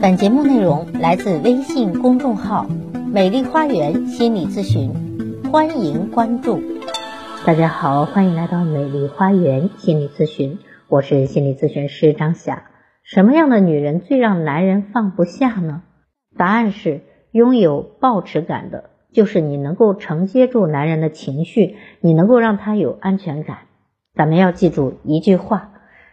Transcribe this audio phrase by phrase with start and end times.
[0.00, 2.66] 本节目内容来自微信公众号
[3.12, 4.92] “美丽花园心理咨询”，
[5.50, 6.62] 欢迎关注。
[7.44, 12.70] 大家好，欢迎来到美丽花园心理咨询，我是心理咨询师张霞。
[13.02, 15.82] 什么样的女人最让男人放不下呢？
[16.36, 17.00] 答案是
[17.32, 23.58] 拥有抱持感的，就是你能够承接住男人的情绪，你能够让他有安全感。
[24.14, 25.72] 咱们要记住一句话：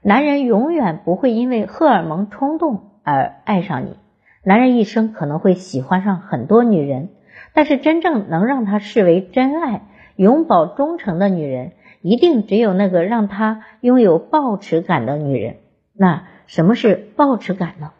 [0.00, 2.92] 男人永远不会因为荷尔蒙冲动。
[3.06, 3.96] 而爱上你，
[4.42, 7.10] 男人一生可能会喜欢上很多女人，
[7.54, 9.82] 但是真正能让他视为真爱、
[10.16, 11.70] 永葆忠诚的女人，
[12.02, 15.58] 一定只有那个让他拥有抱持感的女人。
[15.92, 17.92] 那什么是抱持感呢？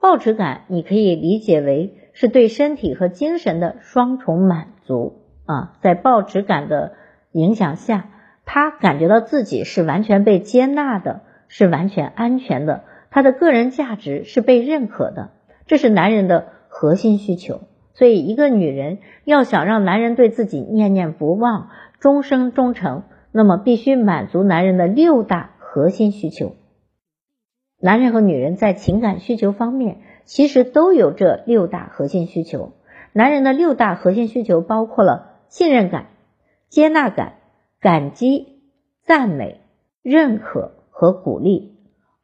[0.00, 6.94] 抱持感你可以理解为是对身体和精神的双重满足啊，在抱持感的
[7.30, 8.06] 影响下，
[8.44, 12.82] 他感觉到自己是完全被接纳的，是完全安全的。
[13.14, 15.30] 他的个人价值是被认可的，
[15.68, 17.60] 这是男人的核心需求。
[17.92, 26.56] 所以，一个女人要想让男人对自己念念不忘、终生忠诚，那么必须满足男人的六大核心需求。
[27.80, 32.72] 男人和女人在情感需求方面，其实都有这六大核心需求。
[33.12, 36.06] 男人的六大核心需求包括了信任感、
[36.68, 37.34] 接纳感、
[37.78, 38.58] 感激、
[39.04, 39.60] 赞美、
[40.02, 41.73] 认可和鼓励。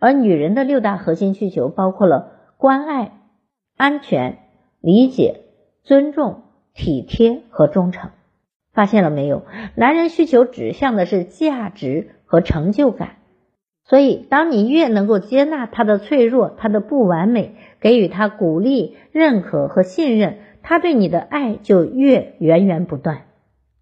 [0.01, 3.13] 而女人的六大核心需求包括了关爱、
[3.77, 4.39] 安全、
[4.81, 5.43] 理解、
[5.85, 6.43] 尊重、
[6.75, 8.11] 体贴和忠诚。
[8.73, 9.43] 发现了没有？
[9.75, 13.17] 男人需求指向的是价值和成就感。
[13.85, 23.23] 所以，当你越能够接纳他的脆弱、他的不完美，给予他鼓励、认可和信任，他对你的爱就越源源不断。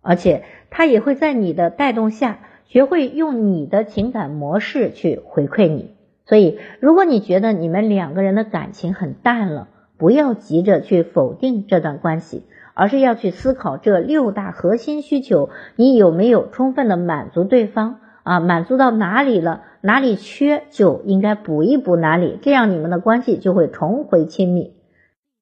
[0.00, 5.97] 而且，他也会在你的带动下，学会用你的情感模式去回馈你。
[6.28, 18.40] 所以，如果你觉得你们两个人的感情很淡了，不要急着去否定这段关系，而是要去思考这六大核心需求，你有没有充分的满足对方啊？
[18.40, 24.74] 满足到哪里了，哪里缺就应该补一补哪里，这样你们的关系就会重回亲密。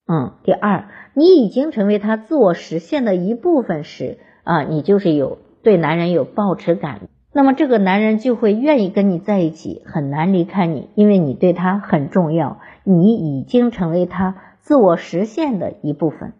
[0.07, 7.09] 嗯，第二，你已经成为他自我实现的一部分时啊，你就是有对男人有抱持感。
[7.37, 16.33] 那么这个男人就会愿意跟你在一起，很难离开你，因为你对他很重要，你已经成为他自我实现的一部分。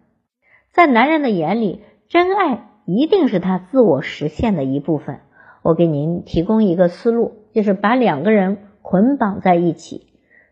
[0.73, 5.19] 在男人的眼里，真爱一定是他自我实现的一部分。
[5.61, 10.07] 我给您提供一个思路，就是把两个人捆绑在一起。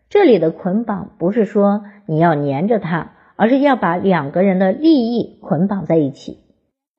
[0.08, 6.38] 这里的捆绑不是说你要黏着他，而是要把两个人的利益捆绑在一起。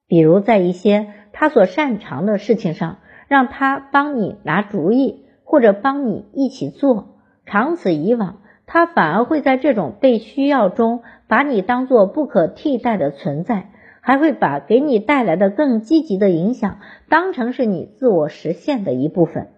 [0.05, 2.97] 比如在一些他所擅长的事情上。
[3.27, 7.15] 让他帮你拿主意，或者帮你一起做，
[7.45, 13.71] 长此以往，他反而会在这种被需要中把你当做不可替代的存在，
[14.01, 16.79] 还会把给你带来的更积极的影响
[17.09, 19.49] 当成是你自我实现的一部分。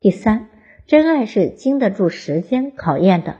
[0.00, 0.48] 第三，
[0.86, 3.36] 真爱是经得住时间考验的，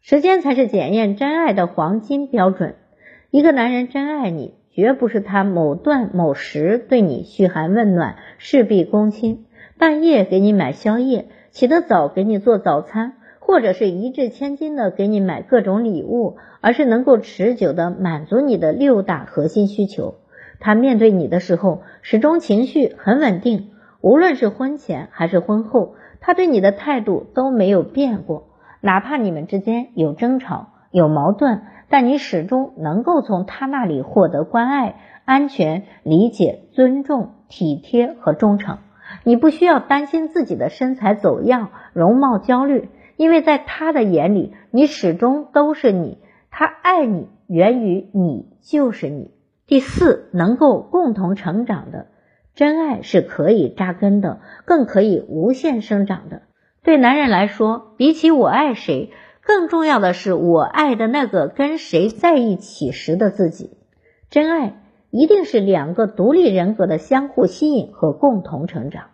[0.00, 2.76] 时间才是检验真爱的黄金标准。
[3.30, 4.57] 一个男人真爱你。
[4.78, 9.44] 绝不是他某段某时对你嘘寒问暖、事必躬亲，
[9.76, 20.14] 半夜给你买宵夜，起得早给你做早餐，或者是一掷千金的给你买各种礼物，而是能够持久的满足你的六大核心需求。
[20.60, 28.50] 他面对你的时候，始终情绪很稳定，无论是婚前还是婚后，他对你的态度都没有变过，
[28.80, 31.62] 哪怕你们之间有争吵、有矛盾。
[31.90, 38.78] 但你始终能够从他那里获得关爱、安全、理解、尊重、体贴和忠诚。
[39.24, 46.18] 你不需要担心自己的身材走样、容貌焦虑，因为在他的眼里，你始终都是你。
[46.50, 49.30] 他爱你源于你就是你。
[49.66, 52.08] 第四，能够共同成长的
[52.54, 56.42] 真爱是可以扎根的，更可以无限生长的。
[56.82, 59.10] 对男人来说，比起我爱谁。
[59.48, 63.78] 更重要的是，我爱的那个跟谁在一起时的自己。
[64.28, 64.74] 真爱
[65.10, 69.04] 一定是两个独立人格的相互吸引和共同成长。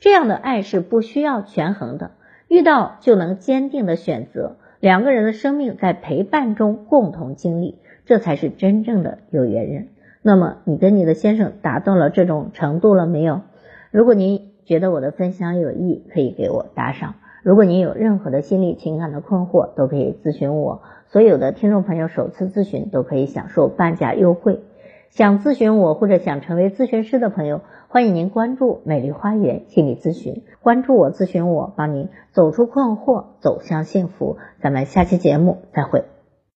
[0.00, 2.12] 这样的爱是不需要权衡的，
[2.48, 4.56] 遇到就能坚定的选择。
[4.80, 9.88] 两个人的生命在陪伴中共同经历，这才是真正的有缘人。
[10.22, 13.42] 那么，你跟你的先生达到了这种程度了没有？
[13.90, 17.16] 如果您觉得我的分享有益，可以给我打赏。
[17.42, 20.82] 如果您有任何的心理情感的困惑，都可以咨询我。
[21.08, 24.60] 所有的听众朋友首次咨询都可以享受半价优惠。
[25.10, 34.36] 想咨询我或者想成为咨询师的朋友，欢迎您关注美丽花园心理咨询，关注我，咨询我，帮您走出困惑，走向幸福。
[34.60, 36.04] 咱们下期节目再会。